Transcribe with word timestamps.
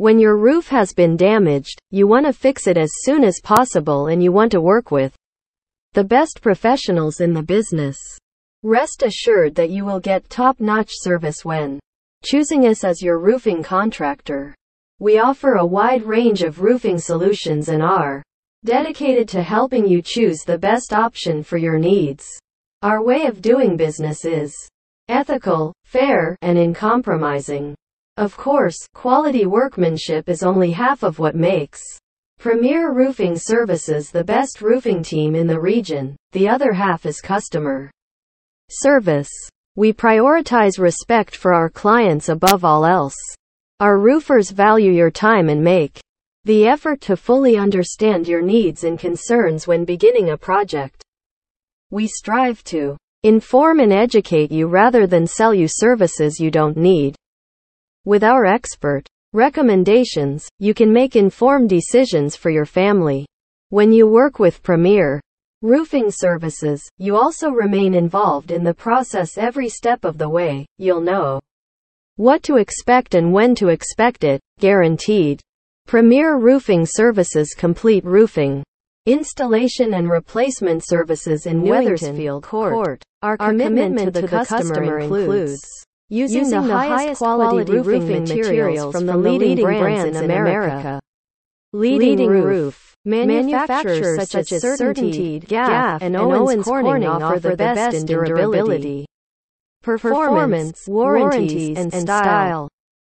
When 0.00 0.18
your 0.18 0.38
roof 0.38 0.68
has 0.68 0.94
been 0.94 1.14
damaged, 1.14 1.78
you 1.90 2.06
want 2.06 2.24
to 2.24 2.32
fix 2.32 2.66
it 2.66 2.78
as 2.78 2.90
soon 3.02 3.22
as 3.22 3.38
possible 3.44 4.06
and 4.06 4.22
you 4.22 4.32
want 4.32 4.50
to 4.52 4.60
work 4.62 4.90
with 4.90 5.14
the 5.92 6.02
best 6.02 6.40
professionals 6.40 7.20
in 7.20 7.34
the 7.34 7.42
business. 7.42 7.98
Rest 8.62 9.02
assured 9.02 9.54
that 9.56 9.68
you 9.68 9.84
will 9.84 10.00
get 10.00 10.30
top-notch 10.30 10.88
service 10.90 11.44
when 11.44 11.78
choosing 12.24 12.66
us 12.66 12.82
as 12.82 13.02
your 13.02 13.18
roofing 13.18 13.62
contractor. 13.62 14.54
We 15.00 15.18
offer 15.18 15.56
a 15.56 15.66
wide 15.66 16.04
range 16.04 16.40
of 16.44 16.62
roofing 16.62 16.96
solutions 16.96 17.68
and 17.68 17.82
are 17.82 18.22
dedicated 18.64 19.28
to 19.28 19.42
helping 19.42 19.86
you 19.86 20.00
choose 20.00 20.44
the 20.46 20.56
best 20.56 20.94
option 20.94 21.42
for 21.42 21.58
your 21.58 21.78
needs. 21.78 22.26
Our 22.80 23.04
way 23.04 23.26
of 23.26 23.42
doing 23.42 23.76
business 23.76 24.24
is 24.24 24.56
ethical, 25.10 25.74
fair, 25.84 26.38
and 26.40 26.56
uncompromising. 26.56 27.74
Of 28.20 28.36
course, 28.36 28.76
quality 28.92 29.46
workmanship 29.46 30.28
is 30.28 30.42
only 30.42 30.72
half 30.72 31.02
of 31.02 31.18
what 31.18 31.34
makes 31.34 31.80
Premier 32.38 32.92
Roofing 32.92 33.34
Services 33.34 34.10
the 34.10 34.22
best 34.22 34.60
roofing 34.60 35.02
team 35.02 35.34
in 35.34 35.46
the 35.46 35.58
region. 35.58 36.16
The 36.32 36.46
other 36.46 36.74
half 36.74 37.06
is 37.06 37.22
customer 37.22 37.90
service. 38.68 39.30
We 39.74 39.94
prioritize 39.94 40.78
respect 40.78 41.34
for 41.34 41.54
our 41.54 41.70
clients 41.70 42.28
above 42.28 42.62
all 42.62 42.84
else. 42.84 43.16
Our 43.80 43.98
roofers 43.98 44.50
value 44.50 44.92
your 44.92 45.10
time 45.10 45.48
and 45.48 45.64
make 45.64 45.98
the 46.44 46.66
effort 46.66 47.00
to 47.08 47.16
fully 47.16 47.56
understand 47.56 48.28
your 48.28 48.42
needs 48.42 48.84
and 48.84 48.98
concerns 48.98 49.66
when 49.66 49.86
beginning 49.86 50.28
a 50.28 50.36
project. 50.36 51.02
We 51.90 52.06
strive 52.06 52.62
to 52.64 52.98
inform 53.22 53.80
and 53.80 53.94
educate 53.94 54.52
you 54.52 54.66
rather 54.66 55.06
than 55.06 55.26
sell 55.26 55.54
you 55.54 55.68
services 55.68 56.38
you 56.38 56.50
don't 56.50 56.76
need. 56.76 57.16
With 58.06 58.24
our 58.24 58.46
expert 58.46 59.06
recommendations, 59.34 60.48
you 60.58 60.72
can 60.72 60.90
make 60.90 61.16
informed 61.16 61.68
decisions 61.68 62.34
for 62.34 62.48
your 62.48 62.64
family. 62.64 63.26
When 63.68 63.92
you 63.92 64.06
work 64.06 64.38
with 64.38 64.62
Premier 64.62 65.20
Roofing 65.60 66.10
Services, 66.10 66.82
you 66.96 67.14
also 67.14 67.50
remain 67.50 67.92
involved 67.92 68.52
in 68.52 68.64
the 68.64 68.72
process 68.72 69.36
every 69.36 69.68
step 69.68 70.06
of 70.06 70.16
the 70.16 70.30
way. 70.30 70.64
You'll 70.78 71.02
know 71.02 71.40
what 72.16 72.42
to 72.44 72.56
expect 72.56 73.14
and 73.14 73.34
when 73.34 73.54
to 73.56 73.68
expect 73.68 74.24
it, 74.24 74.40
guaranteed. 74.58 75.42
Premier 75.86 76.38
Roofing 76.38 76.86
Services 76.86 77.52
complete 77.52 78.06
roofing 78.06 78.64
installation 79.04 79.92
and 79.92 80.08
replacement 80.08 80.86
services 80.86 81.44
in 81.44 81.60
Wethersfield 81.60 82.44
Court. 82.44 82.72
Court. 82.72 83.02
Our, 83.20 83.36
Our 83.38 83.50
commitment, 83.50 83.98
commitment, 83.98 84.06
to 84.06 84.10
the, 84.10 84.20
to 84.22 84.26
the 84.26 84.36
customer, 84.38 84.74
customer 84.74 84.98
includes 85.00 85.60
using, 86.10 86.40
using 86.40 86.66
the, 86.66 86.72
highest 86.76 87.18
quality 87.18 87.72
roofing 87.72 88.24
materials 88.24 88.94
from 88.94 89.06
the 89.06 89.16
leading 89.16 89.64
brands 89.64 90.16
in 90.16 90.24
America. 90.24 91.00
Leading 91.72 92.28
Roof. 92.28 92.96
Manufacturers 93.04 94.28
such 94.28 94.52
as 94.52 94.62
CertainTeed, 94.62 95.46
GAF, 95.46 96.02
and 96.02 96.16
Owens 96.16 96.64
Corning 96.64 97.06
offer 97.06 97.38
the 97.38 97.56
best 97.56 97.96
in 97.96 98.04
durability, 98.04 99.06
performance, 99.82 100.86
warranties, 100.86 101.78
and 101.78 101.92
style. 101.92 102.68